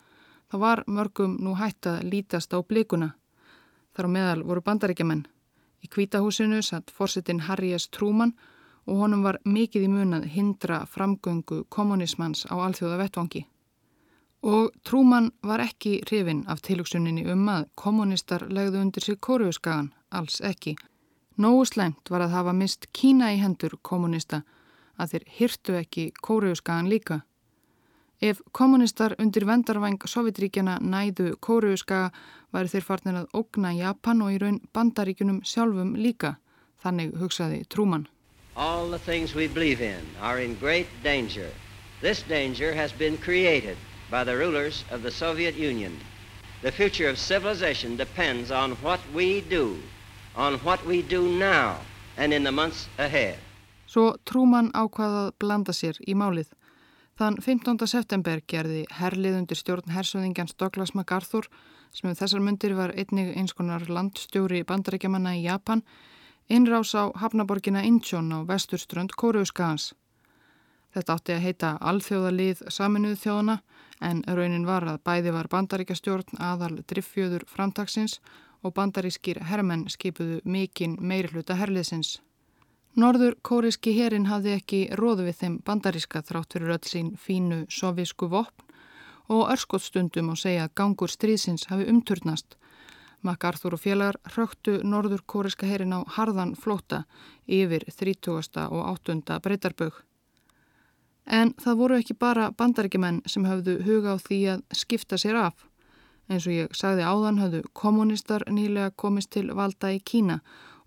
[0.52, 3.14] þá var mörgum nú hætt að lítast á blikuna.
[3.96, 5.28] Þar á meðal voru bandaríkjaman.
[5.82, 7.88] Í kvítahúsinu satt fórsetin Harry S.
[7.88, 8.34] Truman
[8.88, 13.46] og honum var mikið í munað hindra framgöngu kommunismans á alþjóða vettvangi.
[14.42, 20.42] Og Trúmann var ekki hrifin af tilugsuninni um að kommunistar legðu undir sig kóruuskagan, alls
[20.42, 20.74] ekki.
[21.38, 24.42] Nógu sleimt var að hafa mist Kína í hendur kommunista
[24.98, 27.20] að þeir hyrtu ekki kóruuskagan líka.
[28.22, 32.10] Ef kommunistar undir vendarvæng Sovjetríkjana næðu kóruuskaga
[32.54, 36.36] væri þeir farnir að ógna Japan og í raun bandaríkunum sjálfum líka,
[36.82, 38.08] þannig hugsaði Trúmann.
[38.56, 41.50] All the things we believe in are in great danger.
[42.02, 43.78] This danger has been created
[44.12, 45.98] by the rulers of the Soviet Union.
[46.62, 49.78] The future of civilization depends on what we do,
[50.36, 51.78] on what we do now
[52.18, 53.40] and in the months ahead.
[53.88, 56.52] Svo Trúmann ákvaðað blanda sér í málið.
[57.20, 57.88] Þann 15.
[57.88, 61.50] september gerði herlið undir stjórn hersöðingjans Douglas MacArthur
[61.92, 65.84] sem um þessar myndir var einnig einskonar landstjóri bandarækjamanna í Japan
[66.48, 69.92] innrás á hafnaborgina Incheon á vesturströnd Kóruuskagans.
[70.92, 73.62] Þetta átti að heita Alþjóðalið saminuð þjóðana
[74.02, 78.20] en raunin var að bæði var bandaríkjastjórn aðal driffjöður framtagsins
[78.62, 82.20] og bandarískir hermenn skipuðu mikinn meirhluta herliðsins.
[82.98, 88.28] Norður kóriski herin hafði ekki róðu við þeim bandaríska þrátt fyrir öll sín fínu sovísku
[88.28, 88.68] vopn
[89.32, 92.58] og örskotstundum og segja að gangur stríðsins hafi umturnast.
[93.24, 97.06] MacArthur og félagar hröktu norður kóriska herin á harðan flóta
[97.48, 98.68] yfir 30.
[98.68, 99.40] og 8.
[99.40, 100.04] breytarbögg.
[101.32, 105.56] En það voru ekki bara bandarækjumenn sem hafðu huga á því að skipta sér af.
[106.28, 110.42] Eins og ég sagði áðan hafðu kommunistar nýlega komist til valda í Kína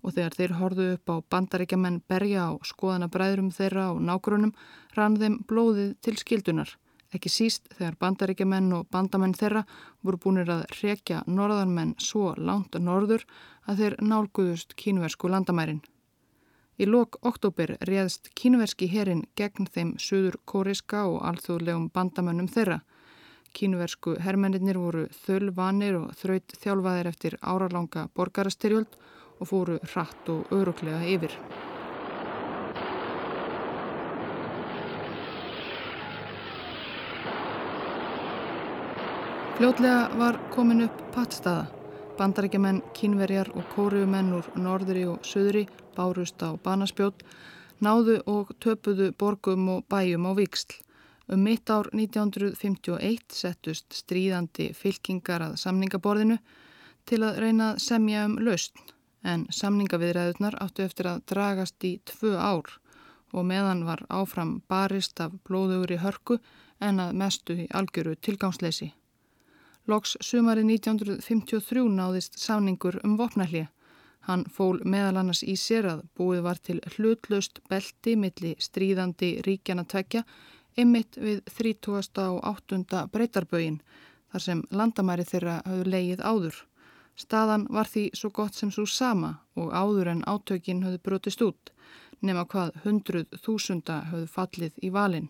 [0.05, 4.53] og þegar þeir horðu upp á bandarækjumenn berja á skoðana bræðrum þeirra og nágrunum
[4.97, 6.75] rann þeim blóðið til skildunar.
[7.15, 9.63] Ekki síst þegar bandaríkjamenn og bandamenn þeirra
[10.03, 13.23] voru búinir að rekja norðarmenn svo langt norður
[13.69, 15.83] að þeir nálguðust kínversku landamærin.
[16.75, 22.81] Í lok oktober réðst kínverski herin gegn þeim söður kóriska og alþjóðlegum bandamennum þeirra.
[23.55, 28.97] Kínversku herrmennir voru þölvanir og þraut þjálfaðir eftir áralanga borgarastyrjöld
[29.39, 31.37] og fóru hratt og öruglega yfir.
[39.55, 41.69] Fljótlega var komin upp pattstaða.
[42.19, 45.63] Bandarækjumenn, kínverjar og kóriumenn úr norðri og söðri
[45.95, 47.23] bárust á banaspjót,
[47.81, 50.81] náðu og töpuðu borgum og bæjum á viksl.
[51.27, 56.37] Um mitt ár 1951 settust stríðandi fylkingar að samningaborðinu
[57.09, 58.91] til að reyna að semja um lausn
[59.25, 62.75] en samningaviðræðunar áttu eftir að dragast í tvö ár
[63.33, 66.37] og meðan var áfram barist af blóðugri hörku
[66.79, 68.91] en að mestu í algjöru tilgangsleysi.
[69.89, 73.67] Loks sumari 1953 náðist sáningur um vopnallið.
[74.25, 79.85] Hann fól meðal annars í sér að búið var til hlutlaust belti milli stríðandi ríkjana
[79.85, 80.23] tvekja
[80.81, 81.91] ymitt við 30.
[82.25, 83.03] og 8.
[83.13, 83.81] breytarbögin
[84.31, 86.57] þar sem landamæri þeirra hafðu leið áður.
[87.15, 91.71] Staðan var því svo gott sem svo sama og áður en átökin hafðu brotist út
[92.25, 95.29] nema hvað hundruð þúsunda hafðu fallið í valinn.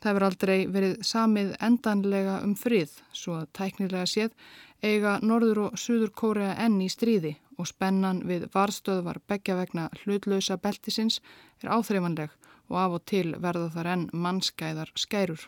[0.00, 4.32] Það verður aldrei verið samið endanlega um frið svo að tæknilega séð
[4.80, 10.56] eiga Norður og Suður Kórea enn í stríði og spennan við varstöðvar begja vegna hlutlausa
[10.56, 11.20] beltisins
[11.60, 12.32] er áþreifanleg
[12.70, 15.42] og af og til verða þar enn mannskæðar skærur.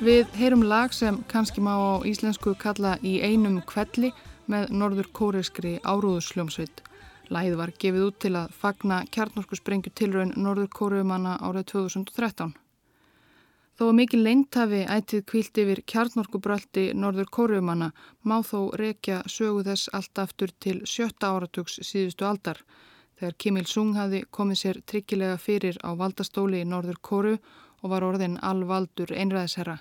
[0.00, 4.08] Við heyrum lag sem kannski má á íslensku kalla í einum kvelli
[4.48, 6.80] með norður kóriskri áróðusljómsveit.
[7.28, 12.54] Læð var gefið út til að fagna kjarnorku sprengju tilraun norður kóriumanna árið 2013.
[13.76, 17.90] Þó að mikið leintafi ætið kvílt yfir kjarnorkubröldi norður kóriumanna
[18.24, 22.64] má þó rekja sögu þess allt aftur til sjötta áratugs síðustu aldar
[23.20, 27.36] þegar Kim Il-sung hafi komið sér tryggilega fyrir á valdastóli í norður kóru
[27.82, 29.76] og var orðin alvaldur einræðisherra.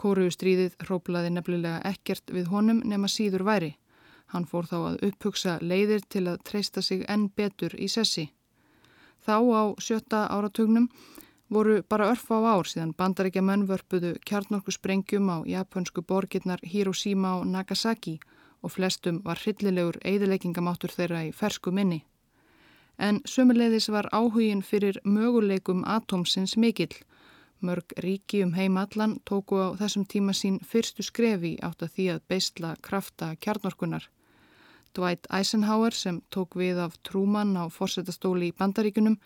[0.00, 3.74] Kóruustríðið hróplaði nefnilega ekkert við honum nema síður væri.
[4.32, 8.30] Hann fór þá að upphugsa leiðir til að treysta sig enn betur í sessi.
[9.24, 10.88] Þá á sjötta áratugnum
[11.48, 17.36] voru bara örf á ár síðan bandaríkja menn vörpuðu kjarnorku sprengjum á japansku borgirnar Hiroshima
[17.38, 18.18] og Nagasaki
[18.62, 22.02] og flestum var hryllilegur eidileikingamáttur þeirra í fersku minni.
[22.98, 26.94] En sömuleiðis var áhugin fyrir möguleikum atomsins mikill
[27.64, 32.24] Mörg ríki um heimallan tóku á þessum tíma sín fyrstu skrefi átt að því að
[32.28, 34.08] beistla krafta kjarnorkunar.
[34.94, 39.16] Dwight Eisenhower sem tók við af Truman á fórsetastóli í bandaríkunum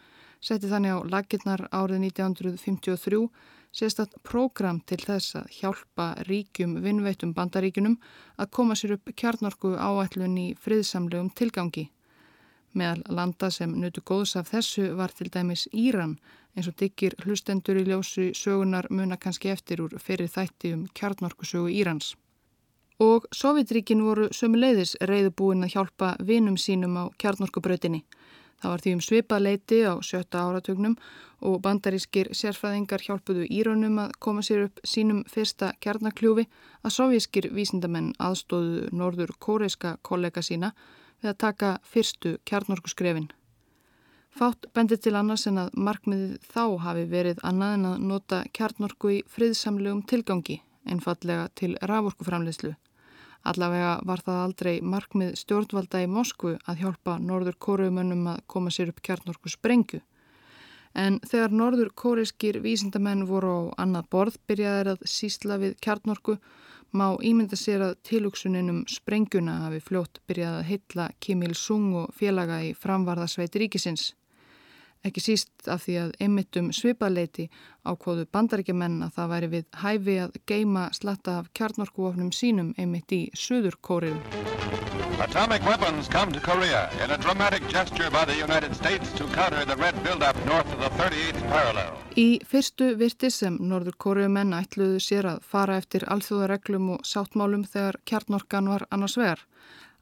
[0.40, 3.26] setti þannig á lakirnar árið 1953
[3.74, 7.98] sérstatt prógram til þess að hjálpa ríkjum vinnveitum bandaríkunum
[8.38, 11.88] að koma sér upp kjarnorku áætlun í friðsamlegum tilgangi.
[12.72, 16.18] Meðal landa sem nutu góðs af þessu var til dæmis Íran
[16.58, 21.70] eins og diggir hlustendur í ljósu sögunar muna kannski eftir úr fyrir þætti um kjarnorkusögu
[21.70, 22.16] Írans.
[22.98, 28.02] Og Sovjetríkin voru sömuleiðis reyðubúin að hjálpa vinum sínum á kjarnorkubrautinni.
[28.58, 30.96] Það var því um svipað leiti á sjötta áratugnum
[31.46, 36.48] og bandarískir sérfræðingar hjálpuðu Írunum að koma sér upp sínum fyrsta kjarnakljúfi
[36.82, 40.72] að sovjískir vísindamenn aðstóðu norður kóreiska kollega sína
[41.22, 43.30] við að taka fyrstu kjarnorkuskrefin.
[44.38, 49.08] Fátt bendir til annars en að markmiðið þá hafi verið annað en að nota kjarnorku
[49.10, 52.70] í friðsamlegum tilgangi, einfallega til raforkuframleyslu.
[53.50, 58.92] Allavega var það aldrei markmið stjórnvalda í Moskvu að hjálpa norður kóruumönnum að koma sér
[58.92, 59.98] upp kjarnorku sprengju.
[60.94, 66.38] En þegar norður kóriskir vísindamenn voru á annað borð byrjaðir að sísla við kjarnorku
[66.94, 72.62] má ímynda sér að tilugsuninum sprengjuna hafi fljótt byrjað að hitla Kim Il-sung og félaga
[72.62, 74.12] í framvarðasveit ríkisins.
[75.06, 77.46] Ekki síst af því að einmittum svipaleiti
[77.86, 83.22] ákvóðu bandaríkjumenn að það væri við hæfi að geima slatta af kjarnorkuvofnum sínum einmitt í
[83.34, 84.48] Suður Kóriðum.
[85.18, 89.64] Atomic weapons come to Korea in a dramatic gesture by the United States to counter
[89.64, 91.96] the red buildup north of the 38th parallel.
[92.14, 97.98] Í fyrstu virti sem Norður Kóriumenn ætluðu sér að fara eftir alþjóðareglum og sáttmálum þegar
[98.06, 99.42] kjarnorkan var annars vegar.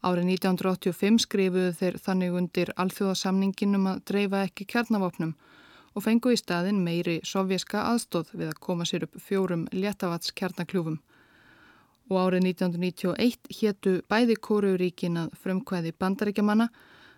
[0.04, 5.32] Árið 1985 skrifuðu þeir þannig undir alþjóðasamninginum að dreifa ekki kjarnavopnum
[5.96, 10.98] og fengu í staðin meiri sovjerska aðstóð við að koma sér upp fjórum léttavats kjarnakljúfum.
[12.12, 16.68] Og árið 1991 héttu bæði Kóruuríkin að frumkvæði bandaríkjamanna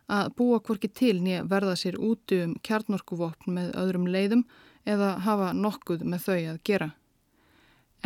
[0.09, 4.47] að búa hvorki til nýja verða sér úti um kjarnorkuvopn með öðrum leiðum
[4.89, 6.89] eða hafa nokkuð með þau að gera.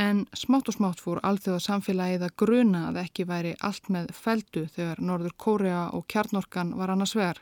[0.03, 4.65] En smátt og smátt fór alþjóða samfélagið að gruna að ekki væri allt með feldu
[4.75, 7.39] þegar Norður Kórea og kjarnorkan var annars vegar.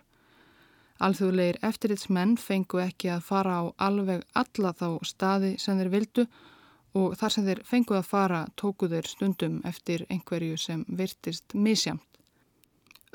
[1.01, 6.27] Alþjóðlegir eftirritsmenn fengu ekki að fara á alveg alla þá staði sem þeir vildu
[7.01, 12.05] og þar sem þeir fengu að fara tóku þeir stundum eftir einhverju sem virtist misjamt.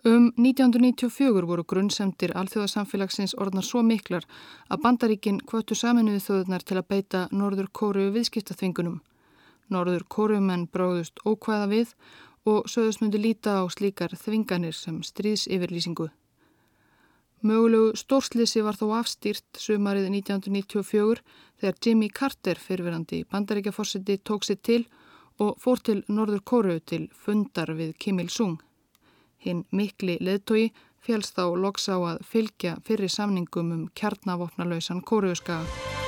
[0.05, 4.25] Um 1994 voru grunnsemtir alþjóðasamfélagsins orðnar svo miklar
[4.69, 8.99] að bandaríkin kvötu saminuði þjóðunar til að beita Norður Kóru viðskiptaþvingunum.
[9.73, 11.95] Norður kórumenn bráðust ókvæða við
[12.45, 16.11] og söðust myndi líta á slíkar þvinganir sem stríðs yfirlýsingu.
[17.45, 21.21] Mögulegu stórslisi var þó afstýrt sumarið 1994
[21.61, 24.85] þegar Jimmy Carter fyrfirandi bandaríkjaforsiti tók sér til
[25.39, 28.57] og fór til Norður Kóru til fundar við Kim Il-sung.
[29.37, 30.71] Hinn mikli leðtogi
[31.05, 36.04] félst þá loks á að fylgja fyrir samningum um kjarnavopnalausan kóruuskaga.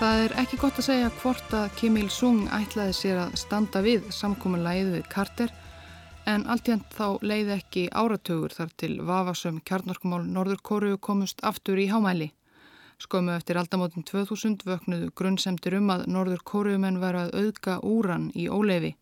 [0.00, 4.06] Það er ekki gott að segja hvort að Kim Il-sung ætlaði sér að standa við
[4.16, 5.50] samkómulæðið við Carter
[6.24, 11.90] en alltjent þá leiði ekki áratögur þar til vafasum kjarnorkumál Norður Kóru komust aftur í
[11.92, 12.30] hámæli.
[12.96, 18.48] Skömmu eftir aldamótin 2000 vöknuðu grunnsemtir um að Norður Kóruumenn veru að auðga úran í
[18.48, 18.94] óleifi.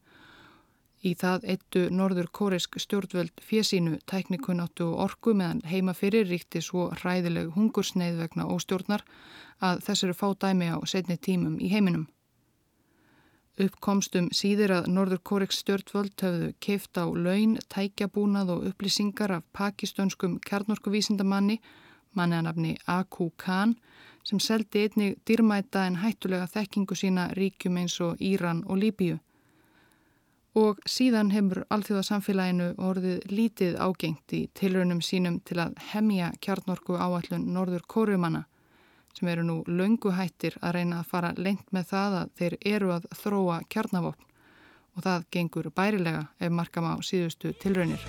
[1.07, 6.89] Í það eittu norður kórisk stjórnvöld fjesínu tæknikunáttu og orku meðan heima fyrir ríkti svo
[6.91, 9.05] hræðileg hungursneið vegna óstjórnar
[9.63, 12.09] að þess eru fá dæmi á setni tímum í heiminum.
[13.59, 20.39] Uppkomstum síðir að norður kóriks stjórnvöld höfðu keift á laun, tækjabúnað og upplýsingar af pakistönskum
[20.51, 21.61] kjarnorkuvísindamanni,
[22.15, 23.31] manniðanafni A.Q.
[23.39, 23.77] Khan,
[24.27, 29.19] sem seldi einnig dýrmæta en hættulega þekkingu sína ríkjum eins og Íran og Líbíu
[30.57, 37.51] og síðan hefur alþjóðasamfélaginu orðið lítið ágengt í tilraunum sínum til að hemja kjarnorku áallun
[37.53, 38.47] norður kórumanna
[39.19, 42.93] sem eru nú löngu hættir að reyna að fara lengt með það að þeir eru
[42.95, 44.29] að þróa kjarnavopn
[44.99, 48.03] og það gengur bærilega ef markam á síðustu tilraunir.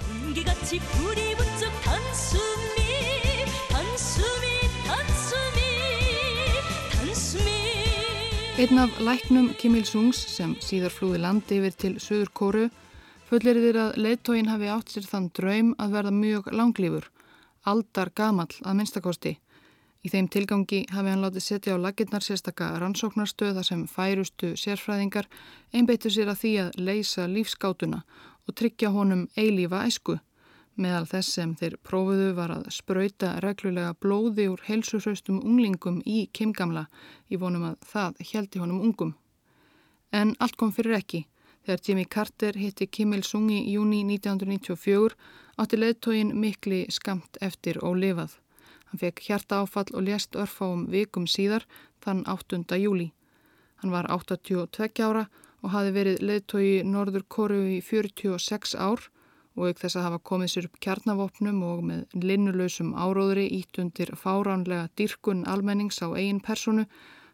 [8.60, 12.64] Einn af læknum Kim Il-sungs sem síðar flúði landi yfir til Suður Kóru
[13.30, 17.07] fullir þér að leittóin hafi átt sér þann draum að verða mjög langlífur,
[17.64, 19.34] aldar gamall að minnstakosti.
[20.03, 25.32] Í þeim tilgangi hafi hann látið setja á laginnar sérstaka rannsóknarstöða sem færustu sérfræðingar
[25.72, 28.03] einbeittu sér að því að leysa lífskátuna
[28.43, 30.20] og tryggja honum eilífa æsku.
[30.80, 36.86] Meðal þess sem þeir prófuðu var að spröyta reglulega blóði úr heilsusraustum unglingum í Kimgamla
[37.27, 39.11] í vonum að það heldi honum ungum.
[40.15, 41.25] En allt kom fyrir ekki.
[41.67, 45.19] Þegar Jimmy Carter hitti Kim Il-sung í júni 1994
[45.59, 48.39] átti leðtógin mikli skamt eftir og lifað.
[48.88, 51.67] Hann fekk hjarta áfall og lést örfáum vikum síðar
[51.99, 52.63] þann 8.
[52.80, 53.11] júli.
[53.84, 55.27] Hann var 82 ára
[55.59, 59.09] og hafi verið leðtógi Norður Kóru í 46 ár
[59.60, 64.14] og auk þess að hafa komið sér upp kjarnavopnum og með linnulösum áróðri ítt undir
[64.16, 66.86] fáránlega dyrkun almennings á eigin personu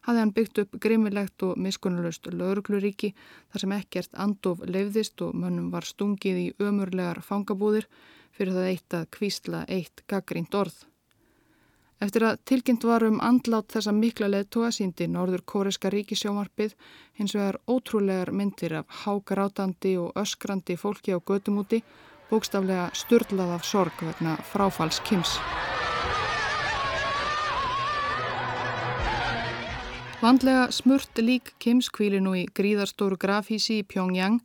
[0.07, 3.13] hafði hann byggt upp grimmilegt og miskunnulöst laurugluríki
[3.53, 7.87] þar sem ekkert andof leiðist og mönnum var stungið í ömurlegar fangabúðir
[8.35, 10.83] fyrir það eitt að kvísla eitt gaggrínt orð.
[12.03, 16.73] Eftir að tilkynnt var um andlát þessa mikla leðtóa síndi Norður Kóreska ríkisjómarpið
[17.17, 21.81] hins vegar ótrúlegar myndir af hágrátandi og öskrandi fólki á gödumúti
[22.29, 25.37] bókstaflega störlað af sorg vegna fráfalls Kims.
[30.21, 34.39] Vandlega smurt lík Kims kvíli nú í gríðarstóru grafísi í Pyongyang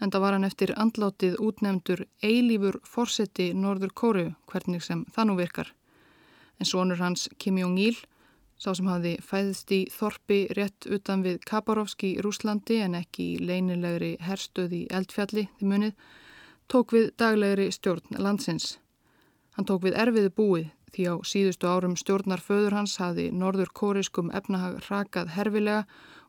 [0.00, 5.38] en það var hann eftir andlátið útnefndur eilífur forseti Norður Kóru hvernig sem það nú
[5.40, 5.72] virkar.
[6.60, 7.96] En sonur hans Kim Jong-il
[8.56, 13.42] Sá sem hafði fæðist í Þorpi rétt utan við Kabarovski í Rúslandi en ekki í
[13.44, 15.92] leynilegri herstöð í Eldfjalli því munið,
[16.68, 18.76] tók við daglegri stjórn landsins.
[19.56, 24.30] Hann tók við erfiðu búið því á síðustu árum stjórnar föður hans hafði norður kóriskum
[24.34, 25.84] efnahag rakað herfilega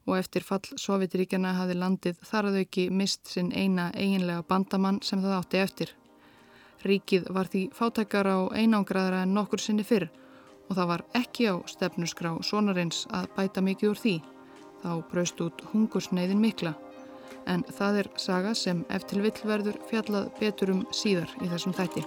[0.08, 5.62] og eftir fall Sovjetiríkjana hafði landið þarðauki mist sinn eina eiginlega bandamann sem það átti
[5.64, 5.92] eftir.
[6.88, 10.08] Ríkið var því fátækara og einangraðra en nokkur sinni fyrr
[10.68, 14.16] og það var ekki á stefnusgrá sonarins að bæta mikið úr því.
[14.84, 16.76] Þá braust út hungursneiðin mikla.
[17.48, 22.04] En það er saga sem eftir vill verður fjallað betur um síðar í þessum þætti.